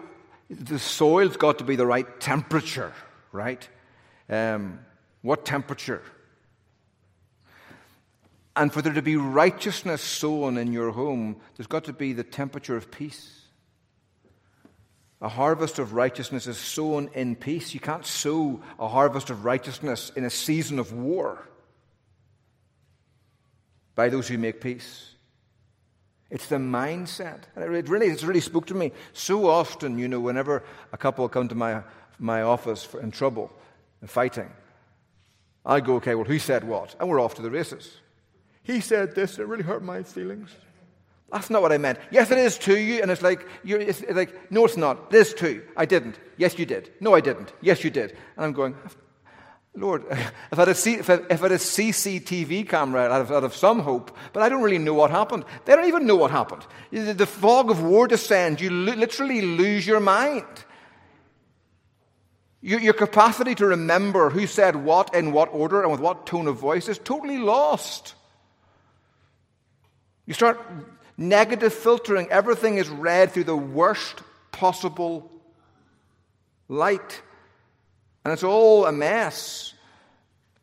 [0.50, 2.92] the soil's got to be the right temperature,
[3.32, 3.68] right?
[4.28, 4.80] Um,
[5.22, 6.02] what temperature?
[8.56, 12.24] And for there to be righteousness sown in your home, there's got to be the
[12.24, 13.37] temperature of peace.
[15.20, 17.74] A harvest of righteousness is sown in peace.
[17.74, 21.48] You can't sow a harvest of righteousness in a season of war
[23.96, 25.14] by those who make peace.
[26.30, 27.40] It's the mindset.
[27.56, 28.92] And it really, it's really spoke to me.
[29.12, 31.82] So often, you know, whenever a couple come to my,
[32.18, 33.50] my office for, in trouble,
[34.06, 34.50] fighting,
[35.66, 36.94] I go, okay, well, who said what?
[37.00, 37.96] And we're off to the races.
[38.62, 40.54] He said this, it really hurt my feelings.
[41.30, 41.98] That's not what I meant.
[42.10, 45.12] Yes, it is to you, and it's like, it's like, no, it's not.
[45.12, 45.52] It is to.
[45.52, 45.62] you.
[45.76, 46.18] I didn't.
[46.38, 46.90] Yes, you did.
[47.00, 47.52] No, I didn't.
[47.60, 48.12] Yes, you did.
[48.36, 48.74] And I'm going,
[49.74, 53.18] Lord, if I had a, C, if I, if I had a CCTV camera, I'd
[53.18, 55.44] have, I'd have some hope, but I don't really know what happened.
[55.66, 56.66] They don't even know what happened.
[56.90, 58.62] The fog of war descends.
[58.62, 60.46] You literally lose your mind.
[62.62, 66.48] Your, your capacity to remember who said what in what order and with what tone
[66.48, 68.14] of voice is totally lost.
[70.26, 70.60] You start
[71.18, 72.28] negative filtering.
[72.30, 75.30] Everything is read through the worst possible
[76.68, 77.20] light.
[78.24, 79.74] And it's all a mess.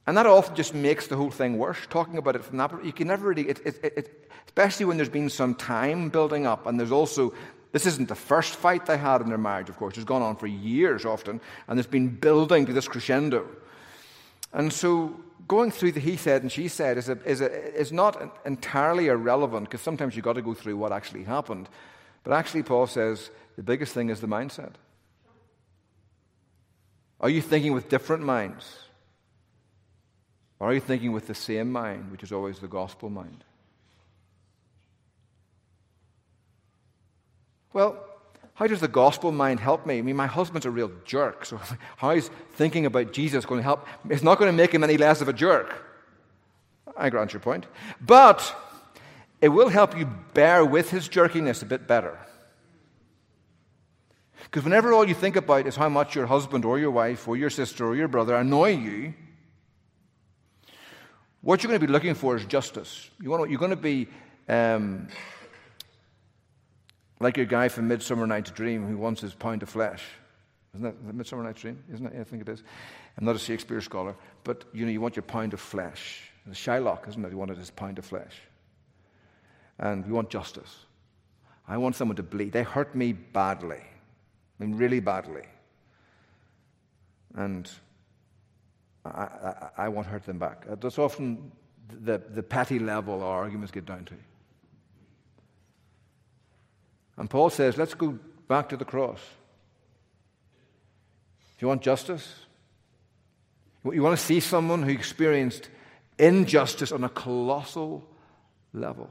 [0.08, 1.78] And that often just makes the whole thing worse.
[1.90, 5.10] Talking about it from that, you can never really, it, it, it, especially when there's
[5.10, 7.34] been some time building up, and there's also,
[7.72, 9.96] this isn't the first fight they had in their marriage, of course.
[9.96, 13.48] It's gone on for years often, and there's been building to this crescendo.
[14.54, 17.92] And so going through the he said and she said is, a, is, a, is
[17.92, 21.70] not entirely irrelevant because sometimes you've got to go through what actually happened.
[22.24, 24.74] But actually, Paul says the biggest thing is the mindset.
[27.22, 28.80] Are you thinking with different minds?
[30.60, 33.44] Or are you thinking with the same mind, which is always the gospel mind?
[37.74, 37.98] Well,
[38.56, 39.98] how does the gospel mind help me?
[39.98, 41.60] I mean, my husband's a real jerk, so
[41.98, 43.86] how is thinking about Jesus going to help?
[44.10, 45.76] It's not going to make him any less of a jerk.
[46.96, 47.66] I grant your point.
[48.00, 48.56] But
[49.42, 52.18] it will help you bear with his jerkiness a bit better.
[54.46, 57.36] Because whenever all you think about is how much your husband or your wife or
[57.36, 59.14] your sister or your brother annoy you,
[61.42, 63.10] what you're going to be looking for is justice.
[63.22, 64.08] You want to, you're going to be
[64.48, 65.10] um,
[67.20, 70.04] like your guy from Midsummer Night's Dream who wants his pound of flesh.
[70.74, 71.82] Isn't that the Midsummer Night's Dream?
[71.94, 72.14] Isn't it?
[72.16, 72.64] Yeah, I think it is.
[73.18, 76.30] I'm not a Shakespeare scholar, but you know, you want your pound of flesh.
[76.46, 77.30] The Shylock, isn't it?
[77.30, 78.36] He wanted his pound of flesh.
[79.80, 80.86] And we want justice.
[81.68, 82.52] I want someone to bleed.
[82.52, 83.82] They hurt me badly.
[83.82, 85.44] I mean, really badly.
[87.36, 87.70] And
[89.04, 90.66] I, I, I want to hurt them back.
[90.80, 91.52] That's often
[92.04, 94.16] the, the petty level our arguments get down to.
[97.18, 99.20] And Paul says, let's go back to the cross.
[101.56, 102.46] If you want justice,
[103.84, 105.70] you want to see someone who experienced
[106.18, 108.04] injustice on a colossal
[108.74, 109.10] level.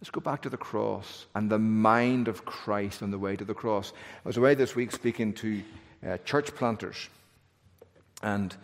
[0.00, 3.44] Let's go back to the cross and the mind of Christ on the way to
[3.44, 3.92] the cross.
[4.24, 5.62] I was away this week speaking to
[6.06, 7.08] uh, church planters,
[8.22, 8.54] and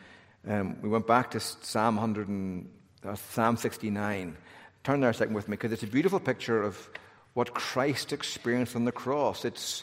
[0.48, 2.70] um, we went back to Psalm 100 and,
[3.04, 4.36] uh, Psalm 69.
[4.84, 6.90] Turn there a second with me, because it's a beautiful picture of
[7.32, 9.46] what Christ experienced on the cross.
[9.46, 9.82] It's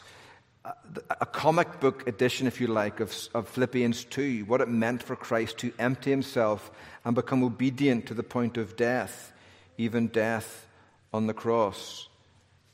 [0.64, 5.16] a, comic book edition, if you like, of, of Philippians 2, what it meant for
[5.16, 6.70] Christ to empty himself
[7.04, 9.32] and become obedient to the point of death,
[9.76, 10.68] even death
[11.12, 12.08] on the cross.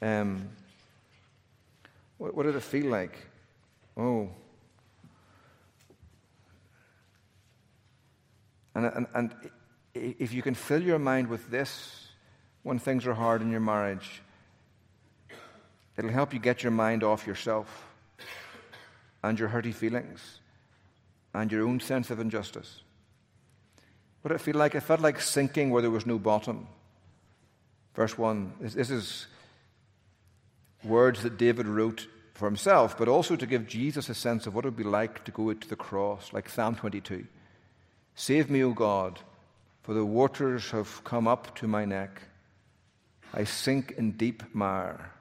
[0.03, 0.51] Um,
[2.19, 3.17] what, what did it feel like?
[3.97, 4.29] Oh.
[8.75, 9.35] And, and, and
[9.95, 12.08] if you can fill your mind with this
[12.63, 14.23] when things are hard in your marriage,
[15.97, 17.87] it'll help you get your mind off yourself
[19.23, 20.41] and your hurty feelings
[21.35, 22.83] and your own sense of injustice.
[24.23, 24.75] What did it feel like?
[24.75, 26.67] It felt like sinking where there was no bottom.
[27.95, 28.53] Verse 1.
[28.61, 29.27] This is
[30.85, 34.65] words that David wrote for himself, but also to give Jesus a sense of what
[34.65, 37.27] it would be like to go to the cross, like Psalm 22.
[38.15, 39.19] Save me, O God,
[39.83, 42.23] for the waters have come up to my neck.
[43.35, 45.13] I sink in deep mire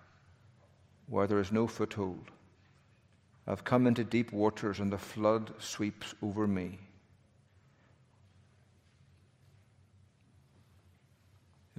[1.08, 2.32] where there is no foothold.
[3.48, 6.80] I've come into deep waters, and the flood sweeps over me.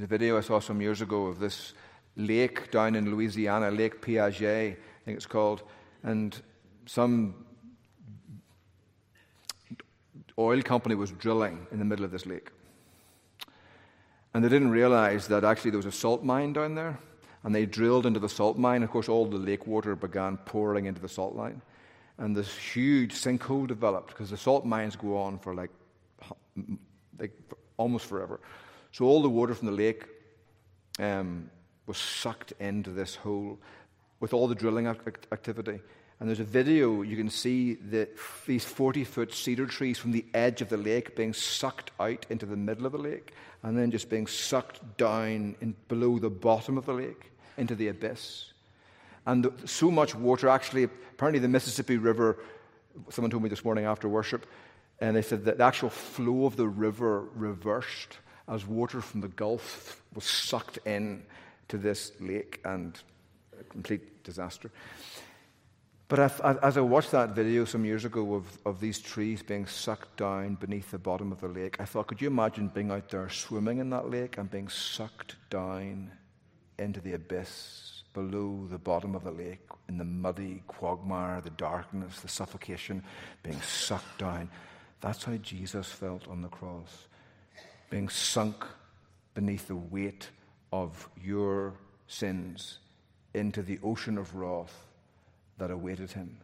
[0.00, 1.74] A video I saw some years ago of this
[2.16, 5.62] lake down in Louisiana, Lake Peigneur, I think it's called,
[6.02, 6.40] and
[6.86, 7.44] some
[10.38, 12.50] oil company was drilling in the middle of this lake.
[14.38, 16.96] And they didn't realize that actually there was a salt mine down there.
[17.42, 18.84] And they drilled into the salt mine.
[18.84, 21.60] Of course, all the lake water began pouring into the salt mine.
[22.18, 25.72] And this huge sinkhole developed because the salt mines go on for like,
[27.18, 27.32] like
[27.78, 28.38] almost forever.
[28.92, 30.04] So all the water from the lake
[31.00, 31.50] um,
[31.88, 33.58] was sucked into this hole.
[34.20, 35.80] with all the drilling activity.
[36.20, 38.08] And there's a video, you can see the,
[38.46, 42.46] these 40 foot cedar trees from the edge of the lake being sucked out into
[42.46, 43.32] the middle of the lake
[43.62, 47.88] and then just being sucked down in, below the bottom of the lake into the
[47.88, 48.52] abyss.
[49.26, 52.38] And the, so much water, actually, apparently the Mississippi River,
[53.10, 54.46] someone told me this morning after worship,
[55.00, 59.28] and they said that the actual flow of the river reversed as water from the
[59.28, 61.22] Gulf was sucked in
[61.68, 62.98] to this lake and
[63.60, 64.70] a complete disaster.
[66.08, 66.20] But
[66.62, 70.54] as I watched that video some years ago of, of these trees being sucked down
[70.54, 73.76] beneath the bottom of the lake, I thought, could you imagine being out there swimming
[73.78, 76.10] in that lake and being sucked down
[76.78, 82.20] into the abyss below the bottom of the lake in the muddy quagmire, the darkness,
[82.20, 83.02] the suffocation,
[83.42, 84.48] being sucked down?
[85.02, 87.06] That's how Jesus felt on the cross,
[87.90, 88.64] being sunk
[89.34, 90.30] beneath the weight
[90.72, 91.74] of your
[92.06, 92.78] sins
[93.34, 94.87] into the ocean of wrath
[95.58, 96.36] that awaited him,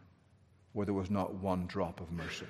[0.73, 2.45] where there was not one drop of mercy.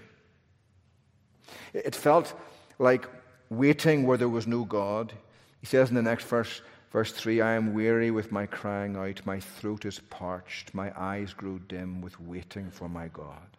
[1.73, 2.33] It felt
[2.79, 3.07] like
[3.49, 5.13] waiting where there was no God.
[5.59, 6.61] He says in the next verse,
[6.91, 11.33] verse 3 I am weary with my crying out, my throat is parched, my eyes
[11.33, 13.57] grow dim with waiting for my God.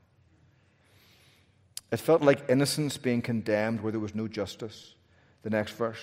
[1.92, 4.94] It felt like innocence being condemned where there was no justice.
[5.42, 6.00] The next verse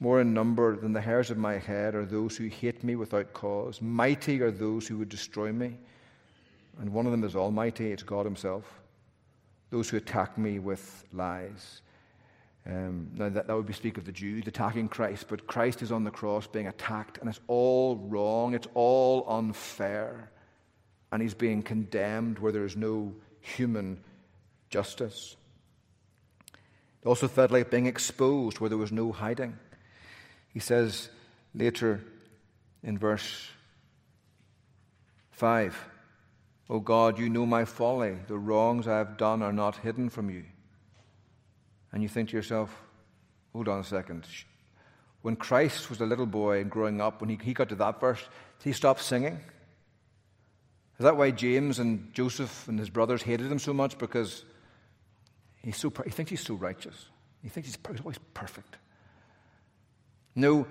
[0.00, 3.32] more in number than the hairs of my head are those who hate me without
[3.32, 3.82] cause.
[3.82, 5.76] Mighty are those who would destroy me.
[6.78, 8.64] And one of them is Almighty, it's God Himself.
[9.70, 11.82] Those who attack me with lies.
[12.66, 15.90] Um, now, that, that would be speak of the Jews attacking Christ, but Christ is
[15.90, 20.30] on the cross being attacked, and it's all wrong, it's all unfair,
[21.10, 24.02] and he's being condemned where there is no human
[24.68, 25.36] justice.
[27.04, 29.56] Also like being exposed where there was no hiding.
[30.52, 31.08] He says
[31.54, 32.04] later
[32.82, 33.48] in verse
[35.30, 35.88] 5
[36.70, 38.16] O God, you know my folly.
[38.26, 40.44] The wrongs I have done are not hidden from you.
[41.92, 42.74] And you think to yourself,
[43.52, 44.26] hold on a second.
[45.22, 48.00] When Christ was a little boy and growing up, when he, he got to that
[48.00, 48.22] verse,
[48.62, 49.40] he stop singing?
[50.98, 53.96] Is that why James and Joseph and his brothers hated him so much?
[53.96, 54.44] Because
[55.62, 57.06] he's so, he thinks he's so righteous.
[57.42, 58.76] He thinks he's always perfect.
[60.34, 60.66] No,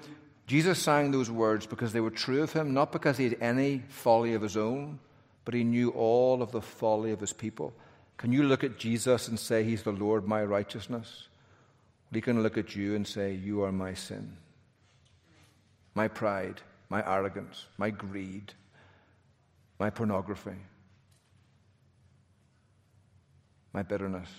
[0.45, 3.83] Jesus sang those words because they were true of him, not because he had any
[3.89, 4.99] folly of his own,
[5.47, 7.73] but he knew all of the folly of his people.
[8.17, 11.29] Can you look at Jesus and say, He's the Lord, my righteousness?
[12.11, 14.35] He can look at you and say, You are my sin,
[15.95, 18.51] my pride, my arrogance, my greed,
[19.79, 20.59] my pornography,
[23.71, 24.29] my bitterness.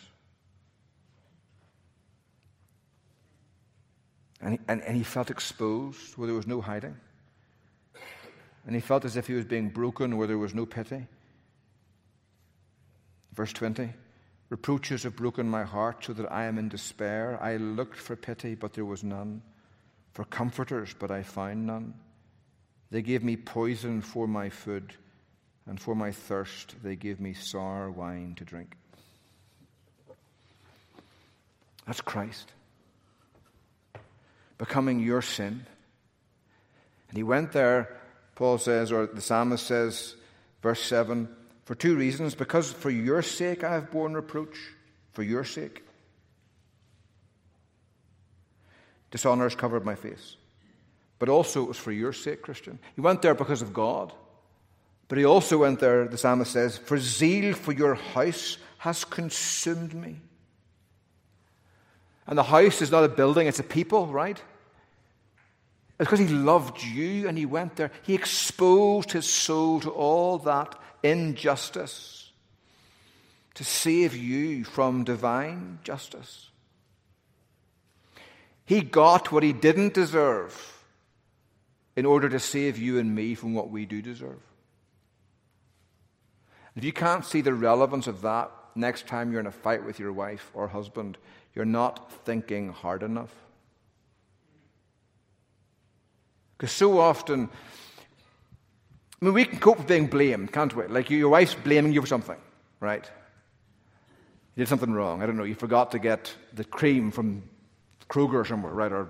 [4.42, 6.96] And he, and, and he felt exposed where there was no hiding
[8.68, 11.06] and he felt as if he was being broken where there was no pity.
[13.32, 13.94] Verse 20
[14.50, 17.38] Reproaches have broken my heart so that I am in despair.
[17.42, 19.40] I looked for pity, but there was none,
[20.12, 21.94] for comforters, but I found none.
[22.90, 24.92] They gave me poison for my food,
[25.66, 28.76] and for my thirst they gave me sour wine to drink.
[31.86, 32.52] That's Christ
[34.58, 35.64] becoming your sin.
[37.08, 37.97] And he went there
[38.38, 40.14] Paul says, or the psalmist says,
[40.62, 41.28] verse 7,
[41.64, 42.36] for two reasons.
[42.36, 44.56] Because for your sake I have borne reproach,
[45.10, 45.82] for your sake.
[49.10, 50.36] Dishonor has covered my face.
[51.18, 52.78] But also it was for your sake, Christian.
[52.94, 54.12] He went there because of God.
[55.08, 59.94] But he also went there, the psalmist says, for zeal for your house has consumed
[59.94, 60.20] me.
[62.28, 64.40] And the house is not a building, it's a people, right?
[65.98, 67.90] It's because he loved you and he went there.
[68.02, 72.30] He exposed his soul to all that injustice
[73.54, 76.50] to save you from divine justice.
[78.64, 80.84] He got what he didn't deserve
[81.96, 84.38] in order to save you and me from what we do deserve.
[86.76, 89.98] If you can't see the relevance of that next time you're in a fight with
[89.98, 91.18] your wife or husband,
[91.56, 93.34] you're not thinking hard enough.
[96.58, 97.48] Because so often,
[99.20, 100.86] I mean, we can cope with being blamed, can't we?
[100.88, 102.36] Like your wife's blaming you for something,
[102.80, 103.08] right?
[104.56, 105.22] You did something wrong.
[105.22, 105.44] I don't know.
[105.44, 107.44] You forgot to get the cream from
[108.08, 108.90] Kroger or somewhere, right?
[108.90, 109.08] Or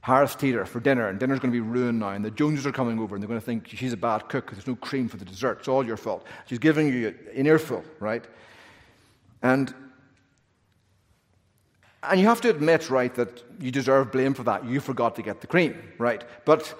[0.00, 2.72] Harris Teeter for dinner, and dinner's going to be ruined now, and the Joneses are
[2.72, 5.08] coming over, and they're going to think she's a bad cook because there's no cream
[5.08, 5.60] for the dessert.
[5.60, 6.26] It's all your fault.
[6.46, 8.22] She's giving you an earful, right?
[9.42, 9.72] And
[12.10, 14.64] and you have to admit, right, that you deserve blame for that.
[14.64, 16.22] You forgot to get the cream, right?
[16.44, 16.74] But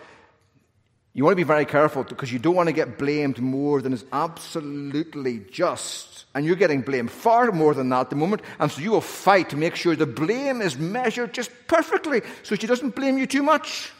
[1.16, 3.92] You want to be very careful because you don't want to get blamed more than
[3.92, 6.24] is absolutely just.
[6.34, 8.42] And you're getting blamed far more than that at the moment.
[8.58, 12.56] And so you will fight to make sure the blame is measured just perfectly so
[12.56, 13.92] she doesn't blame you too much.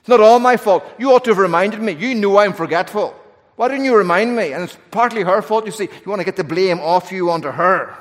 [0.00, 0.84] It's not all my fault.
[0.98, 1.92] You ought to have reminded me.
[1.92, 3.14] You know I'm forgetful.
[3.54, 4.52] Why didn't you remind me?
[4.52, 5.84] And it's partly her fault, you see.
[5.84, 7.96] You want to get the blame off you onto her.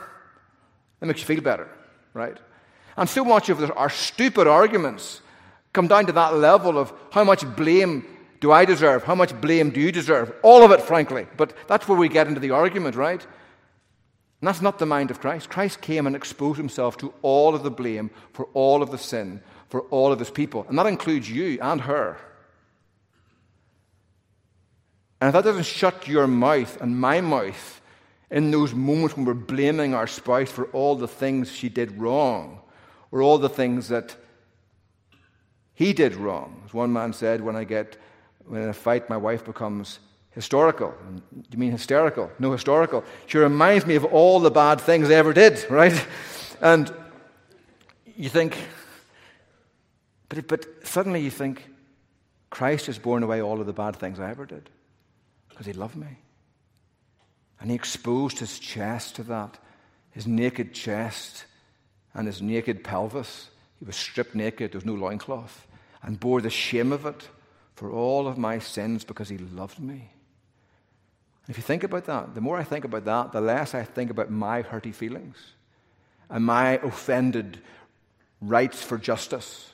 [1.00, 1.70] That makes you feel better,
[2.16, 2.38] right?
[2.98, 5.22] And so much of our stupid arguments
[5.74, 8.08] come down to that level of how much blame
[8.40, 9.04] do I deserve?
[9.04, 10.34] How much blame do you deserve?
[10.42, 11.28] All of it, frankly.
[11.38, 13.22] But that's where we get into the argument, right?
[13.22, 15.50] And that's not the mind of Christ.
[15.50, 19.42] Christ came and exposed himself to all of the blame for all of the sin
[19.76, 20.66] for all of his people.
[20.70, 22.18] And that includes you and her.
[25.20, 27.82] And if that doesn't shut your mouth and my mouth
[28.32, 32.60] in those moments when we're blaming our spouse for all the things she did wrong,
[33.12, 34.16] or all the things that
[35.74, 36.62] he did wrong.
[36.66, 37.98] As one man said, when I get
[38.48, 40.00] when in a fight my wife becomes
[40.32, 40.94] historical.
[41.12, 42.30] Do you mean hysterical?
[42.40, 43.04] No, historical.
[43.26, 46.06] She reminds me of all the bad things I ever did, right?
[46.62, 46.94] And
[48.16, 48.58] you think,
[50.30, 51.68] but, but suddenly you think,
[52.50, 54.70] Christ has borne away all of the bad things I ever did
[55.50, 56.08] because he loved me.
[57.66, 59.58] And he exposed his chest to that,
[60.12, 61.46] his naked chest
[62.14, 63.50] and his naked pelvis.
[63.80, 65.66] He was stripped naked, there was no loincloth,
[66.04, 67.28] and bore the shame of it
[67.74, 69.94] for all of my sins because he loved me.
[69.96, 73.82] And if you think about that, the more I think about that, the less I
[73.82, 75.38] think about my hurty feelings
[76.30, 77.60] and my offended
[78.42, 79.72] rights for justice.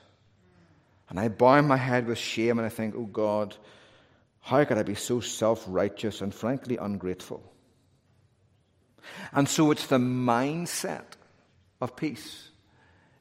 [1.10, 3.54] And I bow my head with shame and I think, oh God,
[4.40, 7.51] how could I be so self righteous and frankly ungrateful?
[9.34, 11.06] And so it's the mindset
[11.80, 12.50] of peace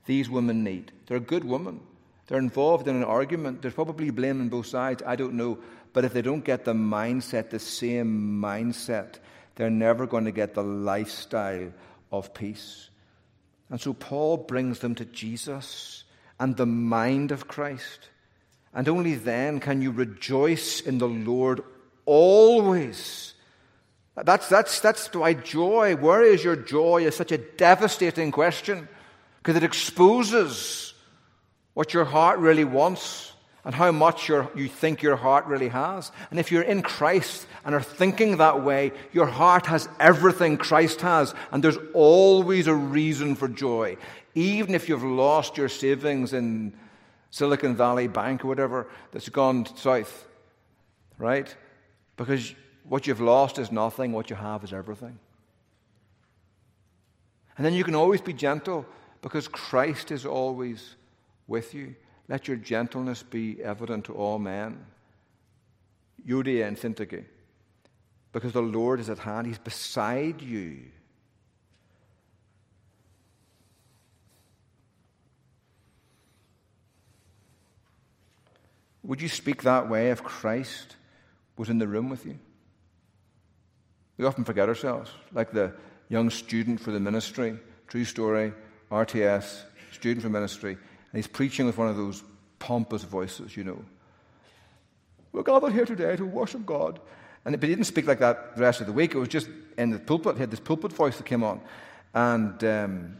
[0.07, 0.91] these women need.
[1.07, 1.81] They're a good woman.
[2.27, 3.63] They're involved in an argument.
[3.63, 5.03] There's probably blame on both sides.
[5.07, 5.59] I don't know.
[5.93, 9.17] But if they don't get the mindset, the same mindset,
[9.55, 11.73] they're never going to get the lifestyle
[12.11, 12.91] of peace.
[13.69, 16.05] And so Paul brings them to Jesus
[16.39, 18.09] and the mind of Christ.
[18.75, 21.63] And only then can you rejoice in the Lord
[22.05, 23.35] always.
[24.17, 28.89] That's, that's, that's why joy, where is your joy, is such a devastating question
[29.39, 30.93] because it exposes
[31.75, 33.33] what your heart really wants
[33.65, 36.11] and how much you think your heart really has.
[36.31, 41.01] And if you're in Christ and are thinking that way, your heart has everything Christ
[41.03, 43.97] has, and there's always a reason for joy.
[44.35, 46.73] Even if you've lost your savings in
[47.31, 50.27] Silicon Valley Bank or whatever that's gone south,
[51.19, 51.55] right?
[52.17, 52.55] Because
[52.89, 55.19] what you've lost is nothing, what you have is everything.
[57.57, 58.87] And then you can always be gentle
[59.23, 60.97] because Christ is always
[61.47, 61.95] with you.
[62.29, 64.85] Let your gentleness be evident to all men.
[66.27, 67.25] Euodia and Syntyche.
[68.33, 70.79] Because the Lord is at hand, He's beside you.
[79.03, 80.97] Would you speak that way if Christ
[81.57, 82.39] was in the room with you?
[84.21, 85.73] We often forget ourselves, like the
[86.11, 87.57] young student for the ministry,
[87.89, 88.53] true story,
[88.93, 89.63] RTS,
[89.93, 90.73] student for ministry.
[90.73, 92.23] And he's preaching with one of those
[92.59, 93.83] pompous voices, you know.
[95.33, 97.01] We're gathered here today to worship God.
[97.47, 99.15] And, but he didn't speak like that the rest of the week.
[99.15, 99.49] It was just
[99.79, 100.35] in the pulpit.
[100.35, 101.63] He had this pulpit voice that came on.
[102.13, 103.17] And um,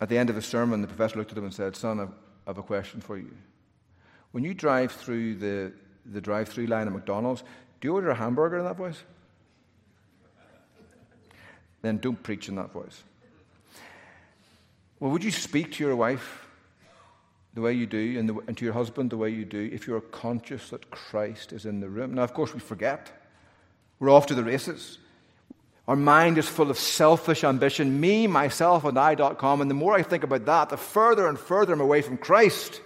[0.00, 2.06] at the end of his sermon, the professor looked at him and said, Son, I
[2.46, 3.34] have a question for you.
[4.30, 5.72] When you drive through the,
[6.06, 7.42] the drive through line at McDonald's,
[7.80, 9.02] do you order a hamburger in that voice?
[11.82, 13.02] Then don't preach in that voice.
[15.00, 16.46] Well, would you speak to your wife
[17.54, 19.86] the way you do, and, the, and, to your husband the way you do, if
[19.86, 22.14] you're conscious that Christ is in the room.
[22.14, 23.12] Now, of course, we forget.
[23.98, 24.98] We're off to the races.
[25.86, 29.60] Our mind is full of selfish ambition, me, myself, and I.com.
[29.60, 32.80] And the more I think about that, the further and further I'm away from Christ.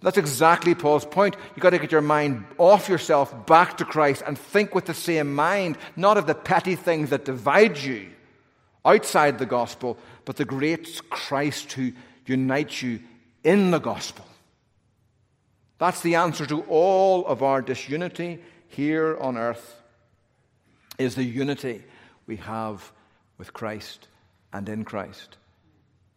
[0.00, 1.36] That's exactly Paul's point.
[1.50, 4.94] You've got to get your mind off yourself, back to Christ, and think with the
[4.94, 8.08] same mind, not of the petty things that divide you
[8.84, 11.92] outside the gospel, but the great Christ who
[12.26, 13.00] unites you
[13.44, 14.26] in the gospel.
[15.78, 19.80] That's the answer to all of our disunity here on earth
[20.98, 21.82] is the unity
[22.26, 22.92] we have
[23.38, 24.06] with Christ
[24.52, 25.36] and in Christ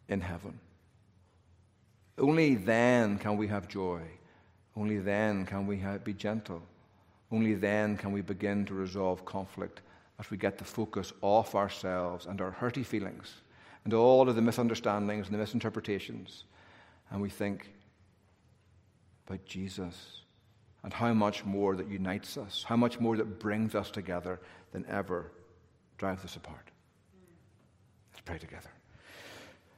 [0.07, 0.59] in heaven.
[2.18, 4.01] Only then can we have joy.
[4.78, 6.61] Only then can we be gentle.
[7.32, 9.82] Only then can we begin to resolve conflict
[10.20, 13.41] as we get the focus off ourselves and our hurty feelings
[13.84, 16.45] and all of the misunderstandings and the misinterpretations
[17.11, 17.72] and we think
[19.28, 20.22] about Jesus
[20.84, 24.39] and how much more that unites us, how much more that brings us together
[24.72, 25.32] than ever
[25.97, 26.70] drives us apart.
[28.11, 28.70] Let's pray together.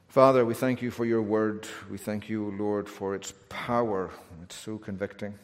[0.08, 1.66] Father, we thank you for your word.
[1.90, 4.10] We thank you, Lord, for its power.
[4.42, 5.38] It's so convicting.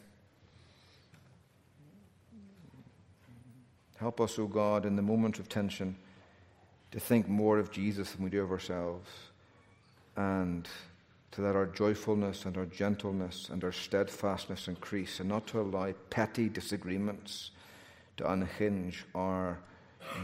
[3.96, 5.96] Help us, O God, in the moment of tension
[6.90, 9.08] to think more of Jesus than we do of ourselves
[10.16, 10.68] and
[11.32, 15.92] to let our joyfulness and our gentleness and our steadfastness increase, and not to allow
[16.08, 17.50] petty disagreements
[18.16, 19.58] to unhinge our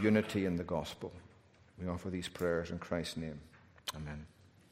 [0.01, 1.11] unity in the gospel.
[1.77, 3.41] We offer these prayers in Christ's name.
[3.93, 4.25] Amen.